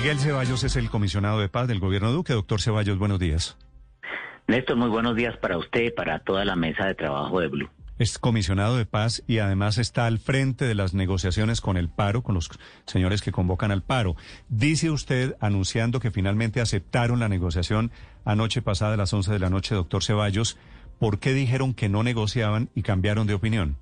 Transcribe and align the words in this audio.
Miguel 0.00 0.18
Ceballos 0.18 0.64
es 0.64 0.76
el 0.76 0.88
comisionado 0.88 1.40
de 1.40 1.50
paz 1.50 1.68
del 1.68 1.78
gobierno 1.78 2.10
Duque. 2.10 2.32
Doctor 2.32 2.62
Ceballos, 2.62 2.96
buenos 2.96 3.18
días. 3.18 3.58
Néstor, 4.48 4.78
muy 4.78 4.88
buenos 4.88 5.14
días 5.14 5.36
para 5.36 5.58
usted 5.58 5.82
y 5.82 5.90
para 5.90 6.20
toda 6.20 6.46
la 6.46 6.56
mesa 6.56 6.86
de 6.86 6.94
trabajo 6.94 7.38
de 7.38 7.48
Blue. 7.48 7.68
Es 7.98 8.18
comisionado 8.18 8.78
de 8.78 8.86
paz 8.86 9.22
y 9.26 9.40
además 9.40 9.76
está 9.76 10.06
al 10.06 10.18
frente 10.18 10.64
de 10.64 10.74
las 10.74 10.94
negociaciones 10.94 11.60
con 11.60 11.76
el 11.76 11.90
paro, 11.90 12.22
con 12.22 12.34
los 12.34 12.48
señores 12.86 13.20
que 13.20 13.30
convocan 13.30 13.72
al 13.72 13.82
paro. 13.82 14.16
Dice 14.48 14.90
usted, 14.90 15.36
anunciando 15.38 16.00
que 16.00 16.10
finalmente 16.10 16.62
aceptaron 16.62 17.20
la 17.20 17.28
negociación 17.28 17.92
anoche 18.24 18.62
pasada 18.62 18.94
a 18.94 18.96
las 18.96 19.12
11 19.12 19.30
de 19.30 19.38
la 19.38 19.50
noche, 19.50 19.74
doctor 19.74 20.02
Ceballos, 20.02 20.56
¿por 20.98 21.18
qué 21.18 21.34
dijeron 21.34 21.74
que 21.74 21.90
no 21.90 22.02
negociaban 22.02 22.70
y 22.74 22.84
cambiaron 22.84 23.26
de 23.26 23.34
opinión? 23.34 23.76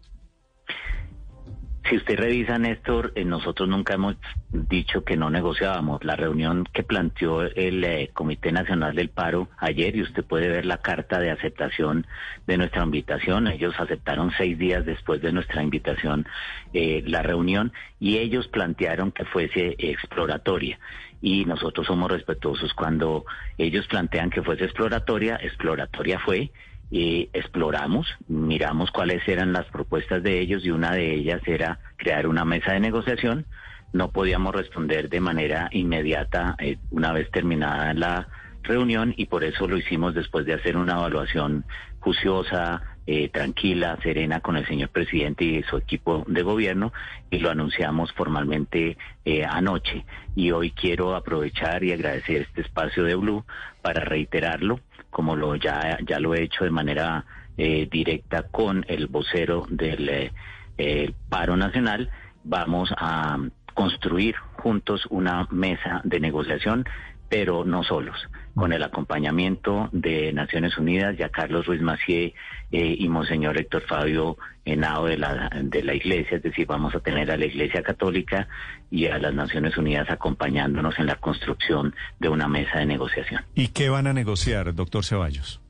Si 1.89 1.97
usted 1.97 2.19
revisa, 2.19 2.59
Néstor, 2.59 3.13
eh, 3.15 3.25
nosotros 3.25 3.67
nunca 3.67 3.95
hemos 3.95 4.17
dicho 4.51 5.05
que 5.05 5.17
no 5.17 5.31
negociábamos. 5.31 6.05
La 6.05 6.17
reunión 6.17 6.65
que 6.71 6.83
planteó 6.83 7.43
el 7.43 7.83
eh, 7.83 8.11
Comité 8.13 8.53
Nacional 8.53 8.95
del 8.95 9.09
Paro 9.09 9.49
ayer, 9.57 9.97
y 9.97 10.03
usted 10.03 10.23
puede 10.23 10.49
ver 10.49 10.67
la 10.67 10.79
carta 10.79 11.19
de 11.19 11.31
aceptación 11.31 12.07
de 12.47 12.59
nuestra 12.59 12.83
invitación, 12.83 13.47
ellos 13.47 13.75
aceptaron 13.79 14.33
seis 14.37 14.59
días 14.59 14.85
después 14.85 15.23
de 15.23 15.33
nuestra 15.33 15.63
invitación 15.63 16.27
eh, 16.75 17.03
la 17.07 17.23
reunión 17.23 17.73
y 17.99 18.19
ellos 18.19 18.49
plantearon 18.49 19.11
que 19.11 19.25
fuese 19.25 19.75
exploratoria. 19.79 20.79
Y 21.23 21.47
nosotros 21.47 21.87
somos 21.87 22.11
respetuosos. 22.11 22.75
Cuando 22.75 23.25
ellos 23.57 23.87
plantean 23.87 24.29
que 24.29 24.43
fuese 24.43 24.65
exploratoria, 24.65 25.37
exploratoria 25.37 26.19
fue, 26.19 26.51
y 26.91 27.29
exploramos, 27.33 28.07
miramos 28.29 28.91
cuáles 28.91 29.27
eran 29.29 29.53
las 29.53 29.67
propuestas 29.67 30.23
de 30.23 30.41
ellos 30.41 30.65
y 30.65 30.71
una 30.71 30.93
de 30.93 31.15
ellas 31.15 31.43
era 31.47 31.81
crear 31.97 32.27
una 32.27 32.45
mesa 32.45 32.73
de 32.73 32.81
negociación. 32.81 33.47
No 33.93 34.11
podíamos 34.11 34.55
responder 34.55 35.09
de 35.09 35.21
manera 35.21 35.69
inmediata 35.73 36.57
eh, 36.59 36.79
una 36.91 37.13
vez 37.13 37.31
terminada 37.31 37.93
la 37.95 38.29
reunión 38.63 39.15
y 39.17 39.27
por 39.27 39.45
eso 39.45 39.67
lo 39.67 39.77
hicimos 39.77 40.15
después 40.15 40.45
de 40.47 40.55
hacer 40.55 40.77
una 40.77 40.95
evaluación 40.95 41.65
juiciosa, 42.01 42.83
eh, 43.07 43.31
tranquila, 43.31 43.99
serena 44.03 44.41
con 44.41 44.57
el 44.57 44.67
señor 44.67 44.91
presidente 44.91 45.45
y 45.45 45.63
su 45.63 45.79
equipo 45.79 46.25
de 46.29 46.43
gobierno 46.43 46.93
y 47.31 47.39
lo 47.39 47.51
anunciamos 47.51 48.13
formalmente 48.13 48.99
eh, 49.25 49.45
anoche. 49.45 50.05
Y 50.37 50.51
hoy 50.51 50.71
quiero 50.71 51.17
aprovechar 51.17 51.85
y 51.85 51.93
agradecer 51.93 52.43
este 52.43 52.61
espacio 52.61 53.05
de 53.05 53.15
Blue 53.15 53.45
para 53.81 54.05
reiterarlo 54.05 54.81
como 55.19 55.35
lo 55.35 55.57
ya, 55.57 55.99
ya 56.07 56.21
lo 56.21 56.33
he 56.33 56.45
hecho 56.45 56.63
de 56.63 56.71
manera 56.71 57.25
eh, 57.57 57.89
directa 57.91 58.45
con 58.45 58.85
el 58.87 59.09
vocero 59.09 59.67
del 59.69 60.31
eh, 60.79 61.13
paro 61.29 61.57
nacional, 61.57 62.09
vamos 62.45 62.95
a 62.97 63.37
construir 63.75 64.37
juntos 64.63 65.09
una 65.11 65.49
mesa 65.51 66.03
de 66.05 66.21
negociación, 66.21 66.85
pero 67.29 67.65
no 67.65 67.83
solos, 67.83 68.17
con 68.55 68.73
el 68.73 68.83
acompañamiento 68.83 69.89
de 69.93 70.33
Naciones 70.33 70.77
Unidas, 70.79 71.17
ya 71.17 71.29
Carlos 71.29 71.67
Ruiz 71.67 71.83
Macié 71.83 72.35
eh, 72.73 72.97
y 72.99 73.09
Monseñor 73.09 73.59
Héctor 73.59 73.83
Fabio 73.83 74.37
Henao 74.65 75.07
de 75.07 75.19
la, 75.19 75.51
de 75.63 75.83
la 75.83 75.95
Iglesia, 75.95 76.39
es 76.39 76.43
decir, 76.43 76.67
vamos 76.67 76.95
a 76.95 77.01
tener 77.01 77.31
a 77.31 77.37
la 77.37 77.47
Iglesia 77.47 77.83
Católica 77.83 78.49
y 78.91 79.07
a 79.07 79.19
las 79.19 79.35
Naciones 79.35 79.77
Unidas 79.77 80.11
acompañándonos 80.11 80.99
en 80.99 81.07
la 81.07 81.17
construcción 81.17 81.95
de 82.19 82.29
una 82.29 82.49
mesa 82.49 82.79
de 82.79 82.87
negociación. 82.87 83.43
¿Y 83.55 83.69
qué 83.69 83.89
van 83.89 84.07
a 84.07 84.13
negociar, 84.13 84.75
doctor 84.75 85.05
Ceballos? 85.05 85.61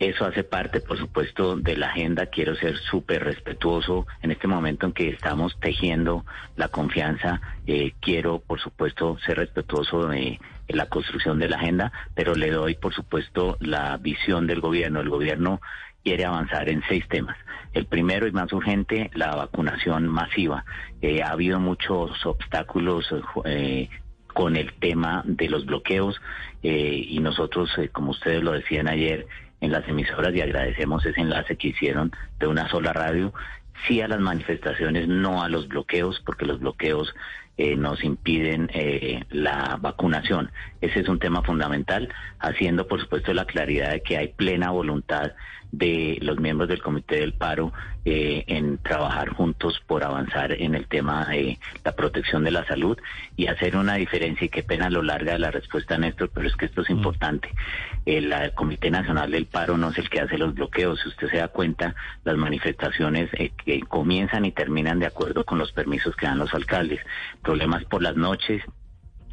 Eso 0.00 0.24
hace 0.24 0.44
parte, 0.44 0.80
por 0.80 0.96
supuesto, 0.96 1.56
de 1.56 1.76
la 1.76 1.88
agenda. 1.88 2.24
Quiero 2.24 2.56
ser 2.56 2.78
súper 2.78 3.22
respetuoso 3.22 4.06
en 4.22 4.30
este 4.30 4.48
momento 4.48 4.86
en 4.86 4.94
que 4.94 5.10
estamos 5.10 5.60
tejiendo 5.60 6.24
la 6.56 6.68
confianza. 6.68 7.42
Eh, 7.66 7.92
quiero, 8.00 8.38
por 8.38 8.58
supuesto, 8.60 9.18
ser 9.18 9.36
respetuoso 9.36 10.06
de 10.06 10.40
la 10.68 10.86
construcción 10.86 11.38
de 11.38 11.50
la 11.50 11.58
agenda, 11.58 11.92
pero 12.14 12.34
le 12.34 12.50
doy, 12.50 12.76
por 12.76 12.94
supuesto, 12.94 13.58
la 13.60 13.94
visión 13.98 14.46
del 14.46 14.62
gobierno. 14.62 15.00
El 15.00 15.10
gobierno 15.10 15.60
quiere 16.02 16.24
avanzar 16.24 16.70
en 16.70 16.82
seis 16.88 17.06
temas. 17.06 17.36
El 17.74 17.84
primero 17.84 18.26
y 18.26 18.32
más 18.32 18.50
urgente, 18.54 19.10
la 19.12 19.36
vacunación 19.36 20.08
masiva. 20.08 20.64
Eh, 21.02 21.22
ha 21.22 21.32
habido 21.32 21.60
muchos 21.60 22.24
obstáculos 22.24 23.06
eh, 23.44 23.90
con 24.28 24.56
el 24.56 24.72
tema 24.78 25.22
de 25.26 25.50
los 25.50 25.66
bloqueos 25.66 26.18
y 26.62 27.18
nosotros, 27.20 27.70
como 27.90 28.10
ustedes 28.10 28.42
lo 28.42 28.52
decían 28.52 28.86
ayer, 28.86 29.26
en 29.60 29.72
las 29.72 29.86
emisoras 29.88 30.34
y 30.34 30.40
agradecemos 30.40 31.04
ese 31.04 31.20
enlace 31.20 31.56
que 31.56 31.68
hicieron 31.68 32.12
de 32.38 32.46
una 32.46 32.68
sola 32.68 32.92
radio, 32.92 33.32
sí 33.86 34.00
a 34.00 34.08
las 34.08 34.20
manifestaciones, 34.20 35.08
no 35.08 35.42
a 35.42 35.48
los 35.48 35.68
bloqueos, 35.68 36.22
porque 36.24 36.46
los 36.46 36.60
bloqueos 36.60 37.14
eh, 37.62 37.76
nos 37.76 38.02
impiden 38.02 38.70
eh, 38.72 39.22
la 39.28 39.76
vacunación. 39.78 40.50
Ese 40.80 41.00
es 41.00 41.08
un 41.10 41.18
tema 41.18 41.42
fundamental, 41.42 42.08
haciendo 42.38 42.88
por 42.88 43.02
supuesto 43.02 43.34
la 43.34 43.44
claridad 43.44 43.90
de 43.90 44.00
que 44.00 44.16
hay 44.16 44.28
plena 44.28 44.70
voluntad 44.70 45.32
de 45.70 46.18
los 46.22 46.40
miembros 46.40 46.70
del 46.70 46.80
Comité 46.80 47.16
del 47.16 47.34
Paro 47.34 47.70
eh, 48.06 48.44
en 48.46 48.78
trabajar 48.78 49.28
juntos 49.28 49.78
por 49.86 50.02
avanzar 50.02 50.52
en 50.52 50.74
el 50.74 50.86
tema 50.86 51.26
de 51.26 51.58
la 51.84 51.92
protección 51.92 52.42
de 52.44 52.50
la 52.50 52.66
salud 52.66 52.98
y 53.36 53.46
hacer 53.46 53.76
una 53.76 53.96
diferencia. 53.96 54.46
Y 54.46 54.48
qué 54.48 54.62
pena 54.62 54.88
lo 54.88 55.02
larga 55.02 55.34
de 55.34 55.38
la 55.38 55.50
respuesta, 55.50 55.98
Néstor, 55.98 56.30
pero 56.32 56.48
es 56.48 56.56
que 56.56 56.64
esto 56.64 56.80
es 56.80 56.88
mm. 56.88 56.92
importante. 56.92 57.50
El, 58.06 58.34
Comité 58.54 58.90
Nacional 58.90 59.30
del 59.30 59.44
Paro 59.44 59.76
no 59.76 59.90
es 59.90 59.98
el 59.98 60.08
que 60.08 60.20
hace 60.20 60.38
los 60.38 60.54
bloqueos. 60.54 61.00
Si 61.00 61.08
usted 61.08 61.28
se 61.28 61.36
da 61.36 61.48
cuenta, 61.48 61.94
las 62.24 62.36
manifestaciones 62.36 63.28
eh, 63.34 63.52
que 63.64 63.80
comienzan 63.80 64.46
y 64.46 64.52
terminan 64.52 64.98
de 64.98 65.06
acuerdo 65.06 65.44
con 65.44 65.58
los 65.58 65.72
permisos 65.72 66.16
que 66.16 66.24
dan 66.24 66.38
los 66.38 66.54
alcaldes. 66.54 67.00
Problemas 67.50 67.84
por 67.86 68.00
las 68.00 68.14
noches, 68.14 68.62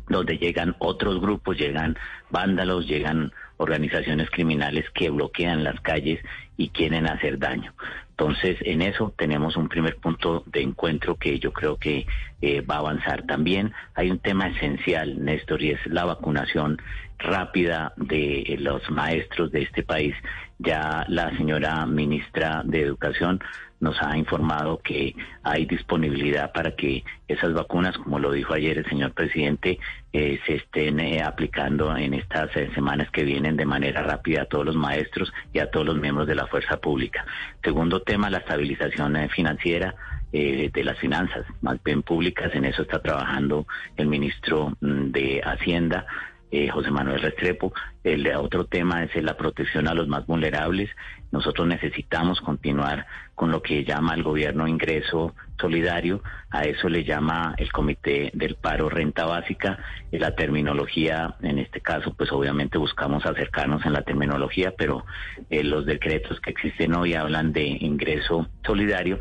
donde 0.10 0.40
llegan 0.40 0.76
otros 0.80 1.22
grupos, 1.22 1.56
llegan 1.56 1.96
vándalos, 2.32 2.88
llegan 2.88 3.32
organizaciones 3.58 4.32
criminales 4.32 4.86
que 4.96 5.12
bloquean 5.12 5.64
las 5.64 5.80
calles 5.82 6.20
y 6.58 6.70
quieren 6.70 7.06
hacer 7.06 7.38
daño. 7.38 7.76
Entonces, 8.10 8.58
en 8.62 8.82
eso 8.82 9.14
tenemos 9.16 9.56
un 9.56 9.70
primer 9.70 9.98
punto 9.98 10.42
de 10.48 10.64
encuentro 10.64 11.14
que 11.14 11.38
yo 11.38 11.54
creo 11.54 11.78
que 11.78 12.08
eh, 12.42 12.62
va 12.62 12.78
a 12.78 12.80
avanzar. 12.80 13.28
También 13.28 13.72
hay 13.94 14.10
un 14.10 14.18
tema 14.18 14.48
esencial, 14.48 15.24
Néstor, 15.24 15.62
y 15.62 15.74
es 15.74 15.86
la 15.86 16.06
vacunación 16.06 16.82
rápida 17.18 17.94
de 17.96 18.58
los 18.60 18.90
maestros 18.90 19.52
de 19.52 19.64
este 19.64 19.84
país. 19.84 20.16
Ya 20.60 21.06
la 21.08 21.36
señora 21.38 21.86
ministra 21.86 22.62
de 22.66 22.82
Educación 22.82 23.40
nos 23.80 24.02
ha 24.02 24.18
informado 24.18 24.80
que 24.80 25.16
hay 25.44 25.66
disponibilidad 25.66 26.52
para 26.52 26.72
que 26.76 27.04
esas 27.28 27.54
vacunas, 27.54 27.98
como 27.98 28.20
lo 28.20 28.32
dijo 28.32 28.54
ayer 28.54 28.80
el 28.80 28.86
señor 28.86 29.14
presidente, 29.14 29.80
eh, 30.14 30.40
se 30.46 30.56
estén 30.56 31.00
eh, 31.00 31.22
aplicando 31.22 31.96
en 31.96 32.16
estas 32.16 32.56
eh, 32.56 32.72
semanas 32.74 33.12
que 33.12 33.24
vienen 33.24 33.56
de 33.56 33.66
manera 33.66 34.02
rápida 34.02 34.44
a 34.44 34.46
todos 34.46 34.66
los 34.66 34.76
maestros 34.76 35.32
y 35.54 35.60
a 35.60 35.70
todos 35.70 35.86
los 35.86 35.98
miembros 35.98 36.28
de 36.28 36.36
la 36.36 36.48
fuerza 36.48 36.78
pública. 36.78 37.26
Segundo 37.64 38.02
tema, 38.02 38.30
la 38.30 38.40
estabilización 38.40 39.16
financiera. 39.30 39.96
de 40.30 40.84
las 40.84 41.00
finanzas, 41.00 41.46
más 41.62 41.82
bien 41.84 42.04
públicas, 42.04 42.54
en 42.54 42.66
eso 42.66 42.82
está 42.82 43.00
trabajando 43.02 43.66
el 43.96 44.08
ministro 44.08 44.76
mm, 44.82 45.12
de 45.12 45.42
Hacienda, 45.42 46.06
eh, 46.52 46.69
José 46.69 46.91
Manuel 46.91 47.22
Restrepo. 47.22 47.74
El 48.03 48.28
otro 48.35 48.66
tema 48.66 49.03
es 49.03 49.22
la 49.22 49.35
protección 49.35 49.88
a 49.88 49.94
los 49.94 50.08
más 50.08 50.25
vulnerables. 50.25 50.90
Nosotros 51.31 51.68
necesitamos 51.68 52.40
continuar 52.40 53.06
con 53.35 53.52
lo 53.52 53.62
que 53.62 53.84
llama 53.84 54.13
el 54.13 54.24
gobierno 54.24 54.68
ingreso 54.68 55.36
solidario. 55.59 56.22
A 56.50 56.62
eso 56.63 56.88
le 56.88 57.03
llama 57.03 57.53
el 57.57 57.72
Comité 57.72 58.31
del 58.34 58.56
Paro 58.56 58.90
Renta 58.90 59.25
Básica. 59.25 59.80
la 60.12 60.36
terminología, 60.36 61.36
en 61.41 61.59
este 61.59 61.81
caso, 61.81 62.13
pues 62.13 62.31
obviamente 62.31 62.78
buscamos 62.78 63.25
acercarnos 63.25 63.86
en 63.86 63.94
la 63.94 64.03
terminología, 64.03 64.74
pero 64.78 65.06
eh, 65.50 65.63
los 65.63 65.86
decretos 65.86 66.40
que 66.40 66.52
existen 66.52 66.96
hoy 66.96 67.13
hablan 67.13 67.52
de 67.52 67.66
ingreso 67.66 68.47
solidario 68.66 69.19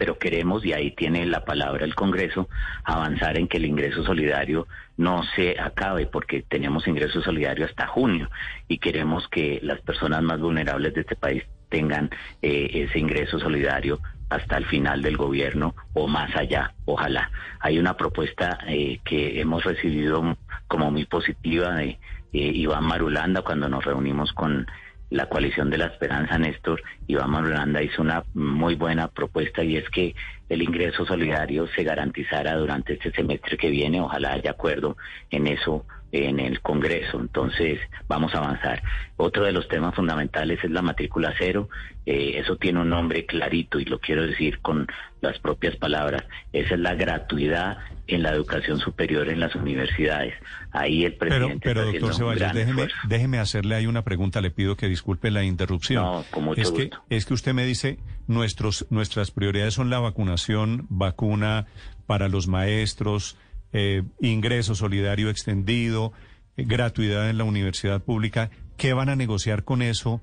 pero 0.00 0.16
queremos, 0.16 0.64
y 0.64 0.72
ahí 0.72 0.92
tiene 0.92 1.26
la 1.26 1.44
palabra 1.44 1.84
el 1.84 1.94
Congreso, 1.94 2.48
avanzar 2.84 3.36
en 3.36 3.46
que 3.46 3.58
el 3.58 3.66
ingreso 3.66 4.02
solidario 4.02 4.66
no 4.96 5.22
se 5.36 5.60
acabe, 5.60 6.06
porque 6.06 6.40
tenemos 6.40 6.88
ingreso 6.88 7.20
solidario 7.20 7.66
hasta 7.66 7.86
junio 7.86 8.30
y 8.66 8.78
queremos 8.78 9.28
que 9.28 9.60
las 9.62 9.78
personas 9.82 10.22
más 10.22 10.40
vulnerables 10.40 10.94
de 10.94 11.02
este 11.02 11.16
país 11.16 11.42
tengan 11.68 12.08
eh, 12.40 12.70
ese 12.88 12.98
ingreso 12.98 13.38
solidario 13.38 14.00
hasta 14.30 14.56
el 14.56 14.64
final 14.64 15.02
del 15.02 15.18
gobierno 15.18 15.74
o 15.92 16.08
más 16.08 16.34
allá, 16.34 16.72
ojalá. 16.86 17.30
Hay 17.60 17.78
una 17.78 17.98
propuesta 17.98 18.58
eh, 18.68 19.00
que 19.04 19.38
hemos 19.38 19.64
recibido 19.64 20.34
como 20.66 20.90
muy 20.90 21.04
positiva 21.04 21.74
de 21.74 21.90
eh, 21.90 21.98
Iván 22.32 22.84
Marulanda 22.84 23.42
cuando 23.42 23.68
nos 23.68 23.84
reunimos 23.84 24.32
con 24.32 24.66
la 25.10 25.26
coalición 25.26 25.70
de 25.70 25.78
la 25.78 25.86
esperanza, 25.86 26.38
Néstor, 26.38 26.82
Iván 27.08 27.30
Marulanda 27.30 27.82
hizo 27.82 28.00
una 28.00 28.24
muy 28.34 28.76
buena 28.76 29.08
propuesta 29.08 29.62
y 29.62 29.76
es 29.76 29.88
que 29.90 30.14
el 30.48 30.62
ingreso 30.62 31.04
solidario 31.04 31.66
se 31.68 31.82
garantizara 31.82 32.56
durante 32.56 32.94
este 32.94 33.10
semestre 33.10 33.56
que 33.56 33.70
viene. 33.70 34.00
Ojalá 34.00 34.32
haya 34.32 34.52
acuerdo 34.52 34.96
en 35.30 35.48
eso 35.48 35.84
en 36.12 36.40
el 36.40 36.60
Congreso. 36.60 37.20
Entonces, 37.20 37.78
vamos 38.08 38.34
a 38.34 38.38
avanzar. 38.38 38.82
Otro 39.16 39.44
de 39.44 39.52
los 39.52 39.68
temas 39.68 39.94
fundamentales 39.94 40.58
es 40.62 40.70
la 40.70 40.82
matrícula 40.82 41.34
cero. 41.38 41.68
Eh, 42.06 42.38
eso 42.38 42.56
tiene 42.56 42.80
un 42.80 42.88
nombre 42.88 43.26
clarito 43.26 43.78
y 43.78 43.84
lo 43.84 44.00
quiero 44.00 44.26
decir 44.26 44.60
con 44.60 44.86
las 45.20 45.38
propias 45.38 45.76
palabras. 45.76 46.24
Esa 46.52 46.74
es 46.74 46.80
la 46.80 46.94
gratuidad 46.94 47.78
en 48.06 48.22
la 48.22 48.30
educación 48.30 48.78
superior 48.78 49.28
en 49.28 49.38
las 49.38 49.54
universidades. 49.54 50.34
Ahí 50.72 51.04
el 51.04 51.14
presidente. 51.14 51.60
Pero, 51.62 51.82
pero 51.82 51.92
doctor 51.92 52.14
Ceballos, 52.14 52.52
déjeme, 52.52 52.88
déjeme, 53.06 53.38
hacerle 53.38 53.76
ahí 53.76 53.86
una 53.86 54.02
pregunta. 54.02 54.40
Le 54.40 54.50
pido 54.50 54.76
que 54.76 54.88
disculpe 54.88 55.30
la 55.30 55.44
interrupción. 55.44 56.02
No, 56.02 56.24
con 56.30 56.44
mucho 56.44 56.60
es 56.60 56.70
gusto. 56.70 57.02
Que, 57.08 57.16
es 57.16 57.26
que 57.26 57.34
usted 57.34 57.54
me 57.54 57.64
dice, 57.64 57.98
nuestros, 58.26 58.86
nuestras 58.90 59.30
prioridades 59.30 59.74
son 59.74 59.90
la 59.90 60.00
vacunación, 60.00 60.86
vacuna 60.88 61.66
para 62.06 62.28
los 62.28 62.48
maestros, 62.48 63.36
eh, 63.72 64.02
ingreso 64.20 64.74
solidario 64.74 65.30
extendido, 65.30 66.12
eh, 66.56 66.64
gratuidad 66.64 67.30
en 67.30 67.38
la 67.38 67.44
universidad 67.44 68.02
pública. 68.02 68.50
¿Qué 68.76 68.92
van 68.92 69.08
a 69.08 69.16
negociar 69.16 69.64
con 69.64 69.82
eso? 69.82 70.20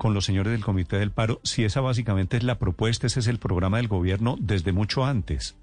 con 0.00 0.14
los 0.14 0.24
señores 0.24 0.52
del 0.52 0.64
Comité 0.64 0.96
del 0.98 1.10
Paro, 1.10 1.40
si 1.42 1.62
esa 1.62 1.82
básicamente 1.82 2.38
es 2.38 2.42
la 2.42 2.54
propuesta, 2.54 3.06
ese 3.06 3.20
es 3.20 3.26
el 3.26 3.38
programa 3.38 3.76
del 3.76 3.86
gobierno 3.86 4.36
desde 4.40 4.72
mucho 4.72 5.04
antes. 5.04 5.58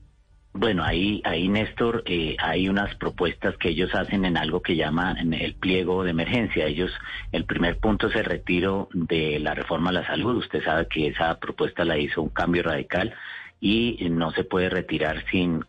Bueno, 0.54 0.84
ahí, 0.84 1.22
ahí 1.24 1.48
Néstor, 1.50 2.04
eh, 2.06 2.36
hay 2.40 2.68
unas 2.68 2.96
propuestas 2.96 3.56
que 3.58 3.70
ellos 3.70 3.94
hacen 3.94 4.26
en 4.26 4.38
algo 4.38 4.62
que 4.62 4.76
llaman 4.76 5.34
el 5.34 5.54
pliego 5.56 6.04
de 6.04 6.12
emergencia. 6.12 6.66
Ellos, 6.66 6.92
el 7.32 7.46
primer 7.46 7.78
punto 7.78 8.08
es 8.08 8.16
el 8.16 8.26
retiro 8.26 8.90
de 8.94 9.40
la 9.40 9.54
reforma 9.54 9.90
a 9.90 9.94
la 9.94 10.08
salud. 10.08 10.38
Usted 10.38 10.64
sabe 10.64 10.88
que 10.88 11.08
esa 11.08 11.40
propuesta 11.40 11.86
la 11.86 11.98
hizo 11.98 12.22
un 12.22 12.30
cambio 12.30 12.64
radical 12.64 13.14
y 13.60 13.98
no 14.10 14.32
se 14.32 14.44
puede 14.44 14.70
retirar 14.70 15.24
sin, 15.32 15.66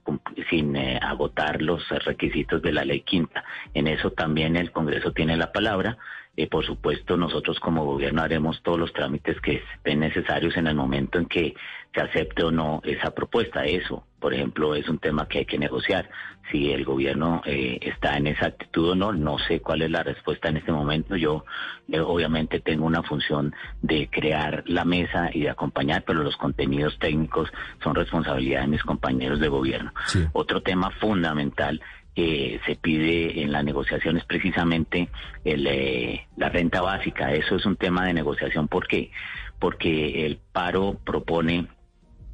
sin 0.50 0.76
eh, 0.76 0.98
agotar 1.00 1.62
los 1.62 1.88
requisitos 2.04 2.60
de 2.60 2.72
la 2.72 2.84
ley 2.84 3.00
quinta. 3.00 3.44
En 3.74 3.86
eso 3.86 4.10
también 4.10 4.56
el 4.56 4.70
Congreso 4.72 5.12
tiene 5.12 5.36
la 5.36 5.52
palabra. 5.52 5.96
Eh, 6.38 6.46
por 6.46 6.64
supuesto, 6.64 7.16
nosotros 7.16 7.58
como 7.58 7.84
gobierno 7.84 8.22
haremos 8.22 8.62
todos 8.62 8.78
los 8.78 8.92
trámites 8.92 9.40
que 9.40 9.60
estén 9.74 9.98
necesarios 9.98 10.56
en 10.56 10.68
el 10.68 10.76
momento 10.76 11.18
en 11.18 11.26
que 11.26 11.56
se 11.92 12.00
acepte 12.00 12.44
o 12.44 12.52
no 12.52 12.80
esa 12.84 13.10
propuesta. 13.10 13.64
Eso, 13.64 14.04
por 14.20 14.32
ejemplo, 14.32 14.76
es 14.76 14.88
un 14.88 15.00
tema 15.00 15.26
que 15.26 15.38
hay 15.38 15.46
que 15.46 15.58
negociar. 15.58 16.08
Si 16.52 16.70
el 16.70 16.84
gobierno 16.84 17.42
eh, 17.44 17.80
está 17.82 18.16
en 18.16 18.28
esa 18.28 18.46
actitud 18.46 18.90
o 18.90 18.94
no, 18.94 19.12
no 19.12 19.40
sé 19.40 19.58
cuál 19.58 19.82
es 19.82 19.90
la 19.90 20.04
respuesta 20.04 20.48
en 20.48 20.58
este 20.58 20.70
momento. 20.70 21.16
Yo 21.16 21.44
eh, 21.88 21.98
obviamente 21.98 22.60
tengo 22.60 22.86
una 22.86 23.02
función 23.02 23.52
de 23.82 24.08
crear 24.08 24.62
la 24.66 24.84
mesa 24.84 25.30
y 25.32 25.40
de 25.40 25.50
acompañar, 25.50 26.04
pero 26.06 26.22
los 26.22 26.36
contenidos 26.36 26.96
técnicos 27.00 27.50
son 27.82 27.96
responsabilidad 27.96 28.60
de 28.60 28.68
mis 28.68 28.84
compañeros 28.84 29.40
de 29.40 29.48
gobierno. 29.48 29.92
Otro 30.34 30.62
tema 30.62 30.90
fundamental 31.00 31.80
que 32.18 32.60
se 32.66 32.74
pide 32.74 33.44
en 33.44 33.52
la 33.52 33.62
negociación 33.62 34.16
es 34.16 34.24
precisamente 34.24 35.08
el, 35.44 35.64
eh, 35.68 36.26
la 36.36 36.48
renta 36.48 36.82
básica. 36.82 37.32
Eso 37.32 37.54
es 37.54 37.64
un 37.64 37.76
tema 37.76 38.06
de 38.06 38.12
negociación. 38.12 38.66
¿Por 38.66 38.88
qué? 38.88 39.12
Porque 39.60 40.26
el 40.26 40.40
paro 40.50 40.98
propone 41.04 41.68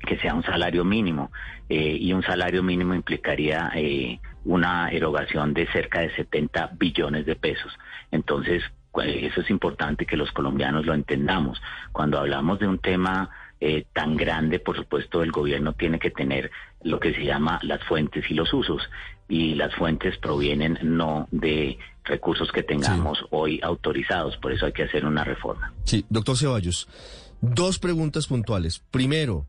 que 0.01 0.17
sea 0.21 0.33
un 0.33 0.43
salario 0.43 0.87
mínimo 0.87 1.31
eh, 1.69 1.99
y 2.01 2.15
un 2.15 2.23
salario 2.23 2.63
mínimo 2.63 2.95
implicaría 2.95 3.73
eh, 3.75 4.21
una 4.47 4.89
erogación 4.89 5.53
de 5.53 5.67
cerca 5.67 6.01
de 6.01 6.17
70 6.17 6.71
billones 6.79 7.27
de 7.27 7.37
pesos. 7.37 7.71
Entonces, 8.11 8.63
eso 9.03 9.43
es 9.43 9.51
importante 9.51 10.07
que 10.07 10.17
los 10.17 10.33
colombianos 10.33 10.87
lo 10.87 10.95
entendamos. 10.95 11.61
Cuando 11.93 12.19
hablamos 12.19 12.59
de 12.59 12.69
un 12.69 12.79
tema 12.79 13.29
eh, 13.67 13.87
tan 13.95 14.15
grande, 14.15 14.59
por 14.59 14.77
supuesto, 14.77 15.23
el 15.23 15.33
gobierno 15.33 15.73
tiene 15.73 15.99
que 15.99 16.11
tener 16.11 16.51
lo 16.83 17.01
que 17.01 17.15
se 17.15 17.25
llama 17.25 17.59
las 17.63 17.83
fuentes 17.85 18.31
y 18.31 18.35
los 18.35 18.53
usos. 18.53 18.83
Y 19.27 19.55
las 19.55 19.75
fuentes 19.75 20.19
provienen 20.19 20.79
no 20.83 21.29
de 21.31 21.79
recursos 22.05 22.53
que 22.53 22.63
tengamos 22.63 23.25
hoy 23.31 23.61
autorizados, 23.63 24.37
por 24.37 24.53
eso 24.53 24.67
hay 24.67 24.73
que 24.73 24.83
hacer 24.83 25.07
una 25.07 25.25
reforma. 25.25 25.73
Sí, 25.85 26.05
doctor 26.11 26.37
Ceballos, 26.37 26.89
dos 27.41 27.79
preguntas 27.79 28.27
puntuales. 28.27 28.83
Primero, 28.91 29.47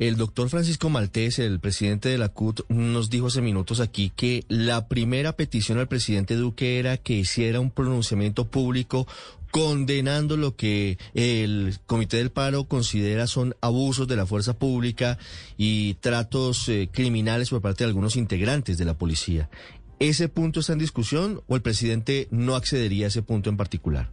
el 0.00 0.16
doctor 0.16 0.48
Francisco 0.48 0.88
Maltés, 0.88 1.38
el 1.38 1.60
presidente 1.60 2.08
de 2.08 2.16
la 2.16 2.30
CUT, 2.30 2.62
nos 2.70 3.10
dijo 3.10 3.26
hace 3.26 3.42
minutos 3.42 3.80
aquí 3.80 4.10
que 4.16 4.44
la 4.48 4.88
primera 4.88 5.36
petición 5.36 5.78
al 5.78 5.88
presidente 5.88 6.36
Duque 6.36 6.78
era 6.78 6.96
que 6.96 7.12
hiciera 7.12 7.60
un 7.60 7.70
pronunciamiento 7.70 8.48
público 8.48 9.06
condenando 9.50 10.38
lo 10.38 10.56
que 10.56 10.96
el 11.12 11.76
Comité 11.84 12.16
del 12.16 12.30
Paro 12.30 12.64
considera 12.64 13.26
son 13.26 13.54
abusos 13.60 14.08
de 14.08 14.16
la 14.16 14.24
fuerza 14.24 14.58
pública 14.58 15.18
y 15.58 15.94
tratos 15.94 16.70
eh, 16.70 16.88
criminales 16.90 17.50
por 17.50 17.60
parte 17.60 17.84
de 17.84 17.88
algunos 17.88 18.16
integrantes 18.16 18.78
de 18.78 18.86
la 18.86 18.96
policía. 18.96 19.50
¿Ese 19.98 20.30
punto 20.30 20.60
está 20.60 20.72
en 20.72 20.78
discusión 20.78 21.42
o 21.46 21.56
el 21.56 21.62
presidente 21.62 22.26
no 22.30 22.56
accedería 22.56 23.04
a 23.04 23.08
ese 23.08 23.20
punto 23.20 23.50
en 23.50 23.58
particular? 23.58 24.10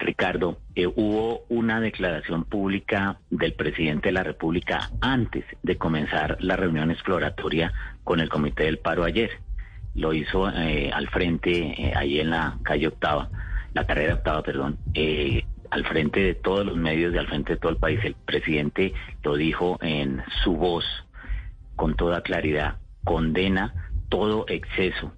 Ricardo, 0.00 0.58
eh, 0.74 0.86
hubo 0.86 1.44
una 1.50 1.78
declaración 1.80 2.44
pública 2.44 3.20
del 3.28 3.52
presidente 3.52 4.08
de 4.08 4.12
la 4.12 4.22
República 4.22 4.90
antes 5.00 5.44
de 5.62 5.76
comenzar 5.76 6.38
la 6.40 6.56
reunión 6.56 6.90
exploratoria 6.90 7.72
con 8.02 8.20
el 8.20 8.30
Comité 8.30 8.64
del 8.64 8.78
Paro 8.78 9.04
ayer. 9.04 9.30
Lo 9.94 10.14
hizo 10.14 10.48
eh, 10.50 10.90
al 10.92 11.08
frente, 11.08 11.50
eh, 11.50 11.92
ahí 11.94 12.18
en 12.18 12.30
la 12.30 12.58
calle 12.62 12.88
Octava, 12.88 13.28
la 13.74 13.86
carrera 13.86 14.14
Octava, 14.14 14.42
perdón, 14.42 14.78
al 15.70 15.84
frente 15.84 16.20
de 16.20 16.34
todos 16.34 16.64
los 16.64 16.76
medios 16.76 17.14
y 17.14 17.18
al 17.18 17.28
frente 17.28 17.54
de 17.54 17.58
todo 17.58 17.72
el 17.72 17.78
país. 17.78 18.00
El 18.02 18.14
presidente 18.14 18.94
lo 19.22 19.36
dijo 19.36 19.78
en 19.82 20.22
su 20.42 20.56
voz 20.56 20.84
con 21.76 21.94
toda 21.94 22.22
claridad, 22.22 22.78
condena 23.04 23.90
todo 24.08 24.46
exceso 24.48 25.12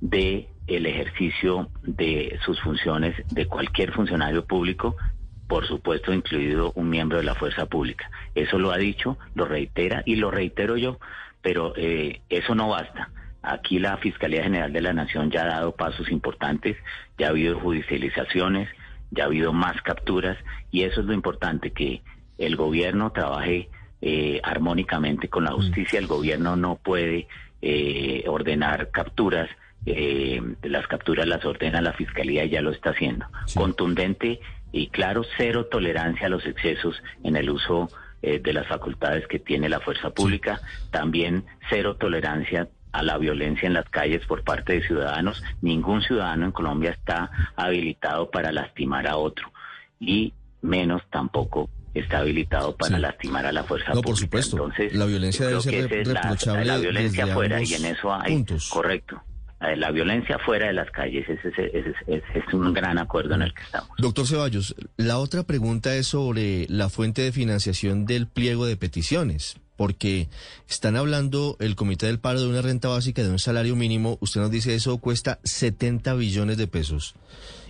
de 0.00 0.48
el 0.66 0.86
ejercicio 0.86 1.68
de 1.82 2.38
sus 2.44 2.60
funciones 2.60 3.16
de 3.30 3.46
cualquier 3.46 3.92
funcionario 3.92 4.44
público, 4.44 4.96
por 5.48 5.66
supuesto 5.66 6.12
incluido 6.12 6.72
un 6.76 6.88
miembro 6.88 7.18
de 7.18 7.24
la 7.24 7.34
fuerza 7.34 7.66
pública. 7.66 8.10
Eso 8.34 8.58
lo 8.58 8.70
ha 8.70 8.78
dicho, 8.78 9.18
lo 9.34 9.44
reitera 9.44 10.02
y 10.06 10.16
lo 10.16 10.30
reitero 10.30 10.76
yo, 10.76 10.98
pero 11.42 11.74
eh, 11.76 12.20
eso 12.28 12.54
no 12.54 12.68
basta. 12.68 13.10
Aquí 13.42 13.78
la 13.78 13.96
Fiscalía 13.96 14.44
General 14.44 14.72
de 14.72 14.80
la 14.80 14.92
Nación 14.92 15.30
ya 15.30 15.42
ha 15.42 15.48
dado 15.48 15.72
pasos 15.72 16.10
importantes, 16.10 16.76
ya 17.18 17.26
ha 17.26 17.30
habido 17.30 17.58
judicializaciones, 17.58 18.68
ya 19.10 19.24
ha 19.24 19.26
habido 19.26 19.52
más 19.52 19.82
capturas 19.82 20.38
y 20.70 20.84
eso 20.84 21.00
es 21.00 21.06
lo 21.06 21.12
importante, 21.12 21.72
que 21.72 22.02
el 22.38 22.56
gobierno 22.56 23.10
trabaje 23.10 23.68
eh, 24.00 24.40
armónicamente 24.42 25.28
con 25.28 25.44
la 25.44 25.50
mm. 25.50 25.56
justicia. 25.56 25.98
El 25.98 26.06
gobierno 26.06 26.56
no 26.56 26.76
puede 26.76 27.26
eh, 27.60 28.24
ordenar 28.26 28.90
capturas 28.90 29.48
eh, 29.86 30.40
las 30.62 30.86
capturas 30.86 31.26
las 31.26 31.44
ordena 31.44 31.80
la 31.80 31.92
Fiscalía 31.92 32.44
y 32.44 32.50
ya 32.50 32.60
lo 32.60 32.70
está 32.70 32.90
haciendo. 32.90 33.26
Contundente 33.54 34.40
y 34.70 34.88
claro, 34.88 35.22
cero 35.36 35.66
tolerancia 35.66 36.26
a 36.26 36.30
los 36.30 36.46
excesos 36.46 37.02
en 37.24 37.36
el 37.36 37.50
uso 37.50 37.90
eh, 38.22 38.38
de 38.38 38.52
las 38.52 38.66
facultades 38.68 39.26
que 39.26 39.38
tiene 39.38 39.68
la 39.68 39.80
fuerza 39.80 40.10
pública. 40.10 40.60
También 40.90 41.44
cero 41.68 41.96
tolerancia 41.96 42.68
a 42.92 43.02
la 43.02 43.18
violencia 43.18 43.66
en 43.66 43.74
las 43.74 43.88
calles 43.88 44.24
por 44.26 44.44
parte 44.44 44.74
de 44.74 44.86
ciudadanos. 44.86 45.42
Ningún 45.60 46.02
ciudadano 46.02 46.46
en 46.46 46.52
Colombia 46.52 46.90
está 46.90 47.30
habilitado 47.56 48.30
para 48.30 48.52
lastimar 48.52 49.06
a 49.06 49.16
otro 49.16 49.50
y 49.98 50.32
menos 50.60 51.02
tampoco 51.10 51.68
está 51.94 52.18
habilitado 52.18 52.76
para 52.76 52.98
lastimar 52.98 53.44
a 53.46 53.52
la 53.52 53.64
fuerza 53.64 53.92
pública. 53.92 54.06
por 54.06 54.16
supuesto. 54.16 54.56
Entonces, 54.56 54.94
la 54.94 55.06
violencia 55.06 55.46
debe 55.46 55.60
ser 55.60 56.06
reprochable 56.06 56.64
la, 56.64 56.78
violencia 56.78 57.26
fuera 57.26 57.62
y 57.62 57.74
en 57.74 57.86
eso 57.86 58.14
hay 58.14 58.34
puntos. 58.34 58.68
correcto. 58.70 59.22
La 59.76 59.92
violencia 59.92 60.38
fuera 60.38 60.66
de 60.66 60.72
las 60.72 60.90
calles. 60.90 61.24
Ese, 61.28 61.72
es 62.06 62.54
un 62.54 62.72
gran 62.72 62.98
acuerdo 62.98 63.34
en 63.36 63.42
el 63.42 63.54
que 63.54 63.62
estamos. 63.62 63.90
Doctor 63.98 64.26
Ceballos, 64.26 64.74
la 64.96 65.18
otra 65.18 65.44
pregunta 65.44 65.94
es 65.94 66.08
sobre 66.08 66.66
la 66.68 66.88
fuente 66.88 67.22
de 67.22 67.32
financiación 67.32 68.04
del 68.04 68.26
pliego 68.26 68.66
de 68.66 68.76
peticiones. 68.76 69.56
Porque 69.76 70.28
están 70.68 70.96
hablando 70.96 71.56
el 71.58 71.76
Comité 71.76 72.06
del 72.06 72.18
Paro 72.18 72.40
de 72.40 72.46
una 72.46 72.60
renta 72.60 72.88
básica 72.88 73.22
de 73.22 73.30
un 73.30 73.38
salario 73.38 73.74
mínimo. 73.74 74.18
Usted 74.20 74.40
nos 74.40 74.50
dice 74.50 74.74
eso 74.74 74.98
cuesta 74.98 75.38
70 75.44 76.14
billones 76.14 76.56
de 76.56 76.66
pesos. 76.66 77.14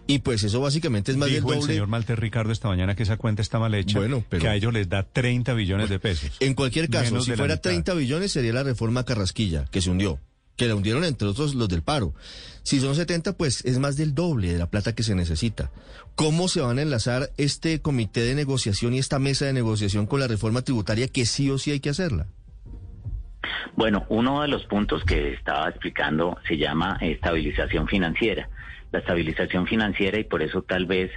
Y 0.07 0.19
pues 0.19 0.43
eso 0.43 0.61
básicamente 0.61 1.13
es 1.13 1.17
más 1.17 1.29
Dijo 1.29 1.49
del 1.49 1.61
doble. 1.61 1.61
el 1.61 1.77
señor 1.77 1.89
Malte 1.89 2.17
Ricardo 2.17 2.53
esta 2.53 2.69
mañana 2.69 2.97
que 2.97 3.05
esa 3.05 3.19
cuenta 3.19 3.41
está 3.41 3.61
mal 3.61 3.73
hecha, 3.75 3.99
bueno, 4.01 4.25
pero, 4.29 4.43
que 4.43 4.49
a 4.49 4.57
ellos 4.57 4.73
les 4.73 4.89
da 4.89 5.05
30 5.05 5.55
billones 5.55 5.89
de 5.89 6.01
pesos. 6.01 6.37
En 6.41 6.55
cualquier 6.55 6.91
caso, 6.91 7.21
si 7.21 7.33
fuera 7.33 7.59
30 7.59 7.95
billones 7.95 8.33
sería 8.33 8.53
la 8.53 8.65
reforma 8.65 9.05
Carrasquilla, 9.05 9.65
que 9.71 9.81
se 9.81 9.91
hundió 9.91 10.19
que 10.57 10.67
la 10.67 10.75
hundieron 10.75 11.05
entre 11.05 11.29
otros 11.29 11.55
los 11.55 11.69
del 11.69 11.83
paro. 11.83 12.15
Si 12.63 12.81
son 12.81 12.95
70, 12.95 13.37
pues 13.37 13.65
es 13.65 13.79
más 13.79 13.97
del 13.97 14.15
doble 14.15 14.53
de 14.53 14.59
la 14.59 14.71
plata 14.71 14.95
que 14.95 15.03
se 15.03 15.15
necesita. 15.15 15.71
¿Cómo 16.15 16.49
se 16.49 16.61
van 16.61 16.79
a 16.79 16.83
enlazar 16.83 17.31
este 17.37 17.81
comité 17.81 18.21
de 18.21 18.35
negociación 18.35 18.95
y 18.95 18.99
esta 18.99 19.19
mesa 19.19 19.47
de 19.47 19.53
negociación 19.53 20.07
con 20.07 20.21
la 20.21 20.29
reforma 20.29 20.63
tributaria 20.63 21.09
que 21.09 21.25
sí 21.27 21.51
o 21.51 21.59
sí 21.59 21.73
hay 21.73 21.81
que 21.81 21.91
hacerla? 21.91 22.27
Bueno, 23.75 24.05
uno 24.09 24.43
de 24.43 24.49
los 24.49 24.65
puntos 24.67 25.03
que 25.05 25.33
estaba 25.33 25.69
explicando 25.69 26.39
se 26.47 26.57
llama 26.57 26.99
estabilización 27.01 27.89
financiera. 27.89 28.49
La 28.93 29.01
estabilización 29.01 29.67
financiera 29.67 30.19
y 30.19 30.25
por 30.25 30.43
eso 30.43 30.63
tal 30.63 30.87
vez 30.87 31.11